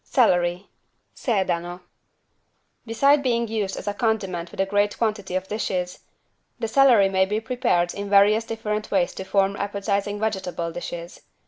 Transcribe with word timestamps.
CELERY 0.03 0.67
(Sedano) 1.15 1.81
Beside 2.87 3.21
being 3.21 3.47
used 3.47 3.77
as 3.77 3.87
a 3.87 3.93
condiment 3.93 4.49
with 4.49 4.59
a 4.59 4.65
great 4.65 4.97
quantity 4.97 5.35
of 5.35 5.47
dishes, 5.47 5.99
the 6.57 6.67
celery 6.67 7.07
may 7.07 7.27
be 7.27 7.39
prepared 7.39 7.93
in 7.93 8.09
various 8.09 8.43
different 8.45 8.89
ways 8.89 9.13
to 9.13 9.23
form 9.23 9.55
appetizing 9.57 10.19
vegetable 10.19 10.71
dishes. 10.71 11.21